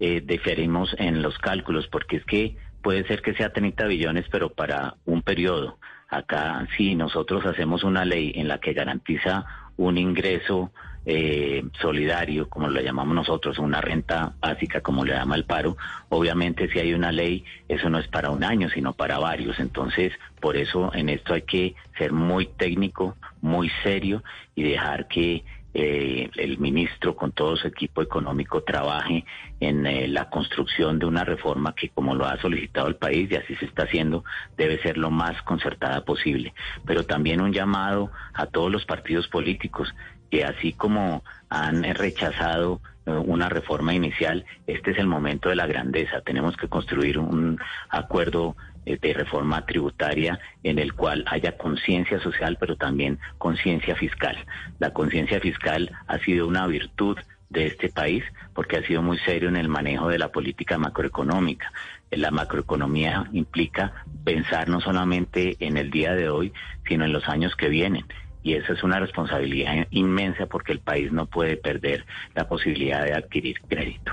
eh, 0.00 0.22
diferimos 0.24 0.94
en 0.98 1.22
los 1.22 1.36
cálculos, 1.38 1.86
porque 1.88 2.16
es 2.16 2.24
que 2.24 2.56
puede 2.82 3.06
ser 3.06 3.20
que 3.20 3.34
sea 3.34 3.52
30 3.52 3.86
billones, 3.86 4.24
pero 4.30 4.50
para 4.50 4.96
un 5.04 5.22
periodo 5.22 5.78
Acá, 6.08 6.66
si 6.76 6.94
nosotros 6.94 7.44
hacemos 7.44 7.84
una 7.84 8.04
ley 8.04 8.32
en 8.34 8.48
la 8.48 8.58
que 8.58 8.72
garantiza 8.72 9.44
un 9.76 9.98
ingreso 9.98 10.72
eh, 11.04 11.64
solidario, 11.80 12.48
como 12.48 12.68
lo 12.68 12.80
llamamos 12.80 13.14
nosotros, 13.14 13.58
una 13.58 13.80
renta 13.80 14.34
básica, 14.40 14.80
como 14.80 15.04
le 15.04 15.12
llama 15.12 15.36
el 15.36 15.44
paro, 15.44 15.76
obviamente 16.08 16.68
si 16.68 16.78
hay 16.78 16.92
una 16.92 17.12
ley, 17.12 17.44
eso 17.68 17.88
no 17.88 17.98
es 17.98 18.08
para 18.08 18.30
un 18.30 18.44
año, 18.44 18.68
sino 18.68 18.92
para 18.92 19.18
varios. 19.18 19.58
Entonces, 19.58 20.12
por 20.40 20.56
eso 20.56 20.92
en 20.94 21.08
esto 21.08 21.34
hay 21.34 21.42
que 21.42 21.74
ser 21.96 22.12
muy 22.12 22.46
técnico, 22.46 23.16
muy 23.40 23.70
serio 23.82 24.22
y 24.54 24.64
dejar 24.64 25.08
que 25.08 25.44
eh, 25.74 26.30
el 26.36 26.58
ministro 26.58 27.14
con 27.14 27.32
todo 27.32 27.56
su 27.56 27.68
equipo 27.68 28.02
económico 28.02 28.62
trabaje 28.62 29.24
en 29.60 29.86
eh, 29.86 30.08
la 30.08 30.30
construcción 30.30 30.98
de 30.98 31.06
una 31.06 31.24
reforma 31.24 31.74
que 31.74 31.88
como 31.88 32.14
lo 32.14 32.26
ha 32.26 32.40
solicitado 32.40 32.88
el 32.88 32.96
país 32.96 33.30
y 33.30 33.36
así 33.36 33.54
se 33.56 33.66
está 33.66 33.84
haciendo, 33.84 34.24
debe 34.56 34.80
ser 34.82 34.98
lo 34.98 35.10
más 35.10 35.40
concertada 35.42 36.04
posible. 36.04 36.54
Pero 36.86 37.04
también 37.04 37.40
un 37.40 37.52
llamado 37.52 38.10
a 38.34 38.46
todos 38.46 38.70
los 38.70 38.84
partidos 38.84 39.28
políticos 39.28 39.92
que 40.30 40.44
así 40.44 40.72
como 40.72 41.24
han 41.48 41.82
rechazado 41.94 42.80
eh, 43.06 43.10
una 43.12 43.48
reforma 43.48 43.94
inicial, 43.94 44.44
este 44.66 44.92
es 44.92 44.98
el 44.98 45.06
momento 45.06 45.48
de 45.48 45.56
la 45.56 45.66
grandeza. 45.66 46.20
Tenemos 46.20 46.56
que 46.56 46.68
construir 46.68 47.18
un 47.18 47.58
acuerdo 47.88 48.56
eh, 48.84 48.98
de 49.00 49.12
reforma 49.12 49.64
tributaria 49.66 50.38
en 50.62 50.78
el 50.78 50.94
cual 50.94 51.24
haya 51.26 51.56
conciencia 51.56 52.20
social, 52.20 52.56
pero 52.60 52.76
también 52.76 53.18
conciencia 53.38 53.96
fiscal. 53.96 54.36
La 54.78 54.92
conciencia 54.92 55.40
fiscal 55.40 55.90
ha 56.06 56.18
sido 56.18 56.46
una 56.46 56.66
virtud 56.66 57.18
de 57.50 57.66
este 57.66 57.88
país 57.88 58.24
porque 58.54 58.76
ha 58.76 58.86
sido 58.86 59.02
muy 59.02 59.18
serio 59.18 59.48
en 59.48 59.56
el 59.56 59.68
manejo 59.68 60.08
de 60.08 60.18
la 60.18 60.30
política 60.30 60.78
macroeconómica. 60.78 61.72
La 62.10 62.30
macroeconomía 62.30 63.28
implica 63.32 64.04
pensar 64.24 64.68
no 64.68 64.80
solamente 64.80 65.56
en 65.60 65.76
el 65.76 65.90
día 65.90 66.14
de 66.14 66.28
hoy, 66.28 66.52
sino 66.86 67.04
en 67.04 67.12
los 67.12 67.28
años 67.28 67.54
que 67.56 67.68
vienen 67.68 68.04
y 68.42 68.54
esa 68.54 68.72
es 68.72 68.82
una 68.82 68.98
responsabilidad 68.98 69.86
inmensa 69.90 70.46
porque 70.46 70.72
el 70.72 70.80
país 70.80 71.12
no 71.12 71.26
puede 71.26 71.56
perder 71.56 72.06
la 72.34 72.48
posibilidad 72.48 73.04
de 73.04 73.14
adquirir 73.14 73.60
crédito. 73.68 74.12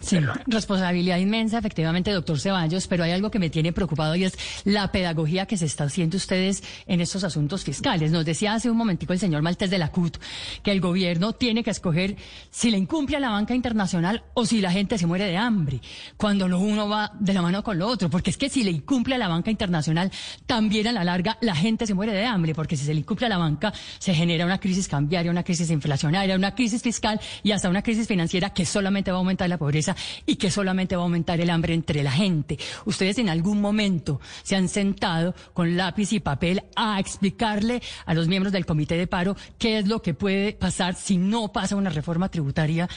Sí, 0.00 0.18
responsabilidad 0.46 1.18
inmensa, 1.18 1.58
efectivamente, 1.58 2.12
doctor 2.12 2.38
Ceballos, 2.38 2.86
pero 2.86 3.04
hay 3.04 3.12
algo 3.12 3.30
que 3.30 3.38
me 3.38 3.50
tiene 3.50 3.72
preocupado 3.72 4.14
y 4.14 4.24
es 4.24 4.38
la 4.64 4.92
pedagogía 4.92 5.46
que 5.46 5.56
se 5.56 5.64
está 5.66 5.84
haciendo 5.84 6.16
ustedes 6.16 6.62
en 6.86 7.00
estos 7.00 7.24
asuntos 7.24 7.64
fiscales. 7.64 8.12
Nos 8.12 8.24
decía 8.24 8.54
hace 8.54 8.70
un 8.70 8.76
momentico 8.76 9.12
el 9.12 9.18
señor 9.18 9.42
Maltés 9.42 9.70
de 9.70 9.78
la 9.78 9.90
CUT 9.90 10.18
que 10.62 10.70
el 10.70 10.80
gobierno 10.80 11.32
tiene 11.32 11.64
que 11.64 11.70
escoger 11.70 12.16
si 12.50 12.70
le 12.70 12.78
incumple 12.78 13.16
a 13.16 13.20
la 13.20 13.30
banca 13.30 13.54
internacional 13.54 14.22
o 14.34 14.46
si 14.46 14.60
la 14.60 14.70
gente 14.70 14.98
se 14.98 15.06
muere 15.06 15.24
de 15.24 15.36
hambre, 15.36 15.80
cuando 16.16 16.46
lo 16.48 16.60
uno 16.60 16.88
va 16.88 17.12
de 17.18 17.32
la 17.32 17.42
mano 17.42 17.62
con 17.62 17.78
lo 17.78 17.88
otro, 17.88 18.10
porque 18.10 18.30
es 18.30 18.36
que 18.36 18.48
si 18.48 18.62
le 18.62 18.70
incumple 18.70 19.14
a 19.14 19.18
la 19.18 19.28
banca 19.28 19.50
internacional, 19.50 20.10
también 20.46 20.86
a 20.86 20.92
la 20.92 21.04
larga 21.04 21.38
la 21.40 21.54
gente 21.54 21.86
se 21.86 21.94
muere 21.94 22.12
de 22.12 22.24
hambre, 22.24 22.54
porque 22.54 22.76
si 22.76 22.84
se 22.84 22.94
le 22.94 23.00
incumple 23.00 23.26
a 23.26 23.30
la 23.30 23.38
banca 23.38 23.72
se 23.98 24.14
genera 24.14 24.44
una 24.44 24.58
crisis 24.58 24.88
cambiaria, 24.88 25.30
una 25.30 25.42
crisis 25.42 25.70
inflacionaria, 25.70 26.36
una 26.36 26.54
crisis 26.54 26.82
fiscal 26.82 27.20
y 27.42 27.52
hasta 27.52 27.68
una 27.68 27.82
crisis 27.82 28.06
financiera 28.06 28.50
que 28.50 28.64
solamente 28.64 29.10
va 29.10 29.16
a 29.16 29.20
aumentar 29.20 29.48
la 29.48 29.55
pobreza 29.58 29.96
y 30.24 30.36
que 30.36 30.50
solamente 30.50 30.96
va 30.96 31.02
a 31.02 31.04
aumentar 31.04 31.40
el 31.40 31.50
hambre 31.50 31.74
entre 31.74 32.02
la 32.02 32.10
gente. 32.10 32.58
Ustedes 32.84 33.18
en 33.18 33.28
algún 33.28 33.60
momento 33.60 34.20
se 34.42 34.56
han 34.56 34.68
sentado 34.68 35.34
con 35.52 35.76
lápiz 35.76 36.12
y 36.12 36.20
papel 36.20 36.62
a 36.74 36.98
explicarle 37.00 37.82
a 38.04 38.14
los 38.14 38.28
miembros 38.28 38.52
del 38.52 38.66
comité 38.66 38.96
de 38.96 39.06
paro 39.06 39.36
qué 39.58 39.78
es 39.78 39.88
lo 39.88 40.02
que 40.02 40.14
puede 40.14 40.52
pasar 40.52 40.94
si 40.94 41.16
no 41.16 41.52
pasa 41.52 41.76
una 41.76 41.90
reforma 41.90 42.28
tributaria 42.28 42.88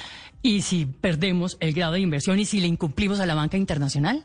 y 0.42 0.62
si 0.62 0.86
perdemos 0.86 1.58
el 1.60 1.74
grado 1.74 1.94
de 1.94 2.00
inversión 2.00 2.39
y 2.39 2.46
si 2.46 2.60
le 2.60 2.68
incumplimos 2.68 3.20
a 3.20 3.25
la 3.25 3.36
banca 3.36 3.58
internacional. 3.58 4.24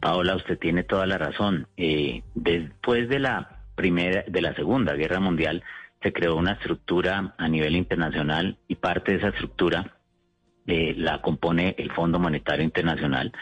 Paola, 0.00 0.36
usted 0.36 0.58
tiene 0.58 0.84
toda 0.84 1.06
la 1.06 1.18
razón. 1.18 1.66
Eh, 1.76 2.22
después 2.34 3.08
de 3.08 3.18
la 3.18 3.62
primera, 3.74 4.24
de 4.26 4.40
la 4.40 4.54
segunda 4.54 4.94
guerra 4.94 5.20
mundial, 5.20 5.62
se 6.02 6.12
creó 6.12 6.36
una 6.36 6.52
estructura 6.52 7.34
a 7.36 7.48
nivel 7.48 7.76
internacional 7.76 8.58
y 8.68 8.76
parte 8.76 9.12
de 9.12 9.18
esa 9.18 9.28
estructura 9.28 9.97
eh, 10.70 10.92
la 10.98 11.22
compone 11.22 11.74
el 11.78 11.90
Fondo 11.92 12.18
Monetario 12.18 12.62
Internacional. 12.62 13.32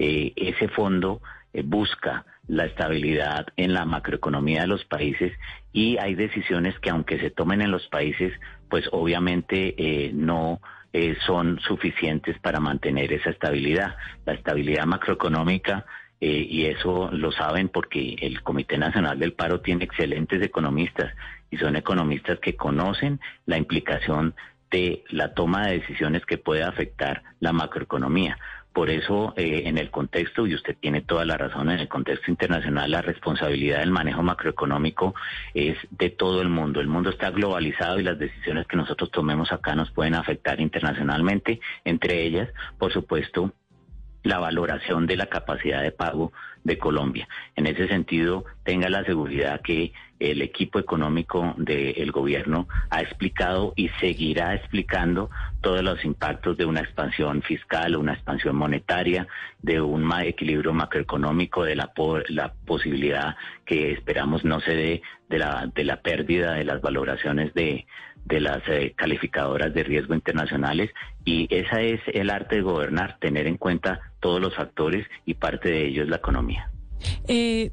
Eh, 0.00 0.32
ese 0.34 0.66
fondo 0.66 1.22
eh, 1.52 1.62
busca 1.64 2.26
la 2.48 2.64
estabilidad 2.64 3.46
en 3.56 3.72
la 3.72 3.84
macroeconomía 3.84 4.62
de 4.62 4.66
los 4.66 4.84
países 4.84 5.32
y 5.72 5.98
hay 5.98 6.16
decisiones 6.16 6.76
que 6.80 6.90
aunque 6.90 7.20
se 7.20 7.30
tomen 7.30 7.62
en 7.62 7.70
los 7.70 7.86
países, 7.86 8.32
pues 8.68 8.86
obviamente 8.90 10.10
no 10.14 10.60
son 11.26 11.58
suficientes 11.60 12.38
para 12.40 12.60
mantener 12.60 13.12
esa 13.12 13.30
estabilidad. 13.30 13.96
La 14.26 14.34
estabilidad 14.34 14.84
macroeconómica 14.84 15.86
y 16.20 16.66
eso 16.66 17.10
lo 17.12 17.32
saben 17.32 17.68
porque 17.68 18.16
el 18.20 18.42
Comité 18.42 18.78
Nacional 18.78 19.18
del 19.18 19.32
Paro 19.32 19.60
tiene 19.60 19.84
excelentes 19.84 20.42
economistas 20.42 21.12
y 21.50 21.56
son 21.56 21.76
economistas 21.76 22.38
que 22.40 22.56
conocen 22.56 23.20
la 23.46 23.56
implicación 23.56 24.34
de 24.70 25.04
la 25.10 25.34
toma 25.34 25.66
de 25.66 25.78
decisiones 25.80 26.24
que 26.26 26.38
puede 26.38 26.62
afectar 26.62 27.22
la 27.40 27.52
macroeconomía. 27.52 28.38
Por 28.74 28.90
eso, 28.90 29.34
eh, 29.36 29.62
en 29.66 29.78
el 29.78 29.92
contexto, 29.92 30.48
y 30.48 30.54
usted 30.56 30.76
tiene 30.80 31.00
toda 31.00 31.24
la 31.24 31.36
razón, 31.36 31.70
en 31.70 31.78
el 31.78 31.86
contexto 31.86 32.28
internacional, 32.28 32.90
la 32.90 33.02
responsabilidad 33.02 33.78
del 33.78 33.92
manejo 33.92 34.24
macroeconómico 34.24 35.14
es 35.54 35.76
de 35.92 36.10
todo 36.10 36.42
el 36.42 36.48
mundo. 36.48 36.80
El 36.80 36.88
mundo 36.88 37.10
está 37.10 37.30
globalizado 37.30 38.00
y 38.00 38.02
las 38.02 38.18
decisiones 38.18 38.66
que 38.66 38.76
nosotros 38.76 39.12
tomemos 39.12 39.52
acá 39.52 39.76
nos 39.76 39.92
pueden 39.92 40.16
afectar 40.16 40.60
internacionalmente, 40.60 41.60
entre 41.84 42.24
ellas, 42.24 42.48
por 42.76 42.92
supuesto, 42.92 43.52
la 44.24 44.38
valoración 44.38 45.06
de 45.06 45.16
la 45.16 45.26
capacidad 45.26 45.82
de 45.82 45.92
pago 45.92 46.32
de 46.64 46.78
Colombia. 46.78 47.28
En 47.56 47.66
ese 47.66 47.86
sentido, 47.88 48.44
tenga 48.64 48.88
la 48.88 49.04
seguridad 49.04 49.60
que 49.60 49.92
el 50.18 50.40
equipo 50.40 50.78
económico 50.78 51.54
del 51.58 52.10
gobierno 52.10 52.66
ha 52.88 53.02
explicado 53.02 53.74
y 53.76 53.90
seguirá 54.00 54.54
explicando 54.54 55.30
todos 55.60 55.82
los 55.82 56.02
impactos 56.04 56.56
de 56.56 56.64
una 56.64 56.80
expansión 56.80 57.42
fiscal, 57.42 57.96
una 57.96 58.14
expansión 58.14 58.56
monetaria, 58.56 59.26
de 59.60 59.80
un 59.80 60.10
equilibrio 60.22 60.72
macroeconómico, 60.72 61.64
de 61.64 61.76
la, 61.76 61.92
la 62.28 62.54
posibilidad 62.64 63.36
que 63.66 63.92
esperamos 63.92 64.44
no 64.44 64.60
se 64.60 64.74
dé 64.74 65.02
de 65.28 65.38
la, 65.38 65.70
de 65.74 65.84
la 65.84 66.00
pérdida 66.00 66.54
de 66.54 66.64
las 66.64 66.80
valoraciones 66.80 67.52
de, 67.52 67.86
de 68.24 68.40
las 68.40 68.62
eh, 68.68 68.94
calificadoras 68.96 69.72
de 69.74 69.82
riesgo 69.82 70.14
internacionales 70.14 70.90
y 71.24 71.46
esa 71.54 71.80
es 71.80 72.00
el 72.12 72.30
arte 72.30 72.56
de 72.56 72.62
gobernar, 72.62 73.18
tener 73.20 73.46
en 73.46 73.56
cuenta 73.56 74.00
todos 74.20 74.40
los 74.40 74.54
factores 74.54 75.06
y 75.26 75.34
parte 75.34 75.68
de 75.68 75.86
ello 75.86 76.02
es 76.02 76.08
la 76.08 76.16
economía. 76.16 76.70
Eh, 77.28 77.72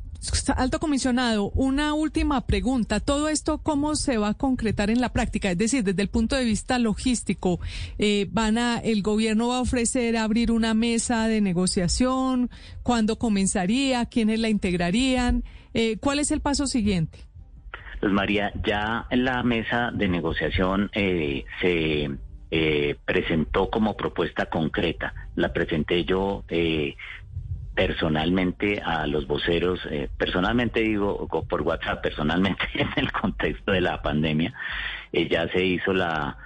alto 0.55 0.79
comisionado, 0.79 1.51
una 1.51 1.93
última 1.93 2.45
pregunta. 2.45 2.99
¿Todo 2.99 3.29
esto 3.29 3.59
cómo 3.59 3.95
se 3.95 4.17
va 4.17 4.29
a 4.29 4.33
concretar 4.33 4.89
en 4.89 5.01
la 5.01 5.11
práctica? 5.11 5.51
Es 5.51 5.57
decir, 5.57 5.83
desde 5.83 6.01
el 6.01 6.09
punto 6.09 6.35
de 6.35 6.43
vista 6.43 6.77
logístico, 6.79 7.59
eh, 7.97 8.27
van 8.31 8.57
a, 8.57 8.77
el 8.79 9.01
gobierno 9.01 9.49
va 9.49 9.57
a 9.57 9.61
ofrecer 9.61 10.17
abrir 10.17 10.51
una 10.51 10.73
mesa 10.73 11.27
de 11.27 11.41
negociación. 11.41 12.49
¿Cuándo 12.83 13.17
comenzaría? 13.17 14.05
¿Quiénes 14.05 14.39
la 14.39 14.49
integrarían? 14.49 15.43
Eh, 15.73 15.97
¿Cuál 15.97 16.19
es 16.19 16.31
el 16.31 16.41
paso 16.41 16.67
siguiente? 16.67 17.19
Pues 18.01 18.11
María, 18.11 18.51
ya 18.63 19.05
la 19.11 19.43
mesa 19.43 19.91
de 19.93 20.07
negociación 20.07 20.89
eh, 20.91 21.45
se 21.61 22.09
eh, 22.49 22.95
presentó 23.05 23.69
como 23.69 23.95
propuesta 23.95 24.47
concreta. 24.47 25.13
La 25.35 25.53
presenté 25.53 26.03
yo 26.03 26.43
eh, 26.49 26.95
personalmente 27.75 28.81
a 28.83 29.05
los 29.05 29.27
voceros, 29.27 29.81
personalmente 30.17 30.79
digo 30.79 31.27
por 31.47 31.61
WhatsApp, 31.61 32.01
personalmente 32.01 32.63
en 32.73 32.89
el 32.95 33.11
contexto 33.11 33.71
de 33.71 33.81
la 33.81 34.01
pandemia. 34.01 34.51
ya 35.13 35.47
se 35.49 35.63
hizo 35.63 35.93
la 35.93 36.37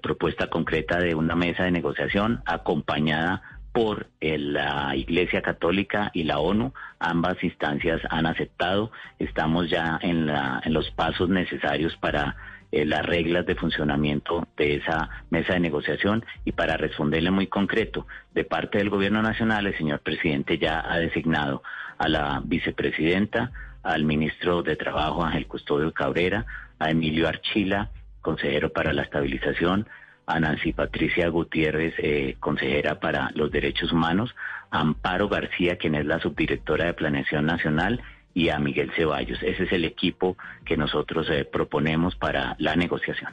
propuesta 0.00 0.46
concreta 0.46 0.98
de 0.98 1.14
una 1.14 1.34
mesa 1.36 1.64
de 1.64 1.72
negociación 1.72 2.40
acompañada 2.46 3.42
por 3.72 4.06
la 4.20 4.94
Iglesia 4.94 5.42
Católica 5.42 6.10
y 6.14 6.24
la 6.24 6.38
ONU. 6.38 6.72
Ambas 6.98 7.42
instancias 7.42 8.00
han 8.10 8.26
aceptado. 8.26 8.92
Estamos 9.18 9.70
ya 9.70 9.98
en, 10.02 10.26
los 10.72 10.90
pasos 10.90 11.28
necesarios 11.28 11.96
para 11.96 12.36
eh, 12.70 12.84
las 12.84 13.04
reglas 13.04 13.46
de 13.46 13.54
funcionamiento 13.54 14.46
de 14.56 14.76
esa 14.76 15.08
mesa 15.30 15.54
de 15.54 15.60
negociación 15.60 16.24
y 16.44 16.52
para 16.52 16.76
responderle 16.76 17.30
muy 17.30 17.46
concreto, 17.46 18.06
de 18.34 18.44
parte 18.44 18.78
del 18.78 18.90
Gobierno 18.90 19.22
Nacional, 19.22 19.66
el 19.66 19.76
señor 19.76 20.00
presidente 20.00 20.58
ya 20.58 20.84
ha 20.86 20.98
designado 20.98 21.62
a 21.98 22.08
la 22.08 22.42
vicepresidenta, 22.44 23.52
al 23.82 24.04
ministro 24.04 24.62
de 24.62 24.76
Trabajo, 24.76 25.24
Ángel 25.24 25.46
Custodio 25.46 25.92
Cabrera, 25.92 26.46
a 26.78 26.90
Emilio 26.90 27.28
Archila, 27.28 27.90
consejero 28.20 28.72
para 28.72 28.92
la 28.92 29.02
estabilización, 29.02 29.86
a 30.26 30.40
Nancy 30.40 30.72
Patricia 30.72 31.28
Gutiérrez, 31.28 31.94
eh, 31.98 32.36
consejera 32.40 33.00
para 33.00 33.30
los 33.34 33.50
derechos 33.50 33.92
humanos, 33.92 34.34
a 34.70 34.80
Amparo 34.80 35.28
García, 35.28 35.76
quien 35.76 35.94
es 35.94 36.06
la 36.06 36.20
subdirectora 36.20 36.86
de 36.86 36.94
Planeación 36.94 37.46
Nacional, 37.46 38.02
y 38.34 38.48
a 38.48 38.58
Miguel 38.58 38.90
Ceballos. 38.96 39.38
Ese 39.42 39.64
es 39.64 39.72
el 39.72 39.84
equipo 39.84 40.36
que 40.64 40.76
nosotros 40.76 41.26
eh, 41.30 41.44
proponemos 41.44 42.16
para 42.16 42.56
la 42.58 42.76
negociación. 42.76 43.32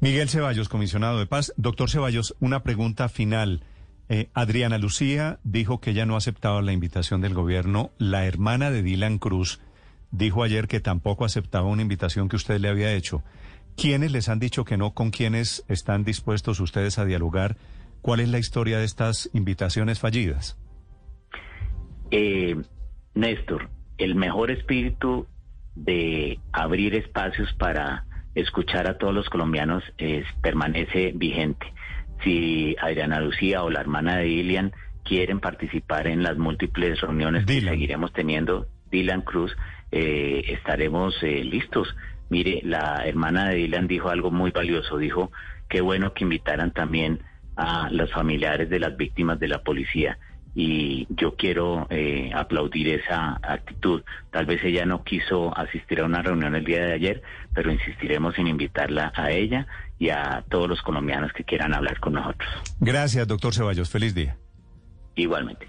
Miguel 0.00 0.28
Ceballos, 0.28 0.68
comisionado 0.68 1.18
de 1.18 1.26
paz. 1.26 1.52
Doctor 1.56 1.90
Ceballos, 1.90 2.34
una 2.40 2.62
pregunta 2.62 3.08
final. 3.08 3.64
Eh, 4.08 4.30
Adriana 4.34 4.78
Lucía 4.78 5.38
dijo 5.44 5.80
que 5.80 5.90
ella 5.90 6.06
no 6.06 6.16
aceptaba 6.16 6.60
la 6.62 6.72
invitación 6.72 7.20
del 7.20 7.34
gobierno. 7.34 7.92
La 7.98 8.26
hermana 8.26 8.70
de 8.70 8.82
Dylan 8.82 9.18
Cruz 9.18 9.60
dijo 10.10 10.42
ayer 10.42 10.68
que 10.68 10.80
tampoco 10.80 11.24
aceptaba 11.24 11.68
una 11.68 11.82
invitación 11.82 12.28
que 12.28 12.36
usted 12.36 12.58
le 12.58 12.68
había 12.68 12.92
hecho. 12.92 13.22
¿Quiénes 13.76 14.12
les 14.12 14.28
han 14.28 14.38
dicho 14.38 14.64
que 14.64 14.76
no? 14.76 14.92
¿Con 14.92 15.10
quiénes 15.10 15.64
están 15.68 16.04
dispuestos 16.04 16.60
ustedes 16.60 16.98
a 16.98 17.04
dialogar? 17.04 17.56
¿Cuál 18.00 18.20
es 18.20 18.28
la 18.28 18.38
historia 18.38 18.78
de 18.78 18.84
estas 18.84 19.30
invitaciones 19.32 19.98
fallidas? 19.98 20.58
Eh, 22.10 22.56
Néstor, 23.14 23.70
el 23.98 24.14
mejor 24.14 24.50
espíritu 24.50 25.26
de 25.74 26.38
abrir 26.52 26.94
espacios 26.94 27.52
para 27.54 28.04
escuchar 28.34 28.88
a 28.88 28.98
todos 28.98 29.14
los 29.14 29.28
colombianos 29.28 29.82
es, 29.98 30.26
permanece 30.42 31.12
vigente. 31.14 31.72
Si 32.24 32.76
Adriana 32.80 33.20
Lucía 33.20 33.62
o 33.62 33.70
la 33.70 33.80
hermana 33.80 34.18
de 34.18 34.24
Dilian 34.24 34.72
quieren 35.04 35.40
participar 35.40 36.06
en 36.06 36.22
las 36.22 36.38
múltiples 36.38 37.00
reuniones 37.00 37.46
que 37.46 37.60
seguiremos 37.60 38.12
teniendo, 38.12 38.66
Dylan 38.90 39.22
Cruz, 39.22 39.56
eh, 39.90 40.44
estaremos 40.48 41.14
eh, 41.22 41.42
listos. 41.44 41.88
Mire, 42.32 42.62
la 42.64 43.04
hermana 43.04 43.50
de 43.50 43.56
Dylan 43.56 43.86
dijo 43.86 44.08
algo 44.08 44.30
muy 44.30 44.52
valioso, 44.52 44.96
dijo, 44.96 45.30
qué 45.68 45.82
bueno 45.82 46.14
que 46.14 46.24
invitaran 46.24 46.70
también 46.70 47.20
a 47.56 47.90
los 47.90 48.10
familiares 48.10 48.70
de 48.70 48.80
las 48.80 48.96
víctimas 48.96 49.38
de 49.38 49.48
la 49.48 49.62
policía 49.62 50.18
y 50.54 51.06
yo 51.10 51.36
quiero 51.36 51.86
eh, 51.90 52.30
aplaudir 52.34 52.88
esa 52.88 53.38
actitud. 53.42 54.02
Tal 54.30 54.46
vez 54.46 54.64
ella 54.64 54.86
no 54.86 55.04
quiso 55.04 55.54
asistir 55.54 56.00
a 56.00 56.06
una 56.06 56.22
reunión 56.22 56.54
el 56.54 56.64
día 56.64 56.82
de 56.86 56.94
ayer, 56.94 57.22
pero 57.52 57.70
insistiremos 57.70 58.38
en 58.38 58.46
invitarla 58.46 59.12
a 59.14 59.30
ella 59.30 59.66
y 59.98 60.08
a 60.08 60.42
todos 60.48 60.70
los 60.70 60.80
colombianos 60.80 61.34
que 61.34 61.44
quieran 61.44 61.74
hablar 61.74 62.00
con 62.00 62.14
nosotros. 62.14 62.48
Gracias, 62.80 63.28
doctor 63.28 63.52
Ceballos. 63.52 63.90
Feliz 63.90 64.14
día. 64.14 64.38
Igualmente. 65.16 65.66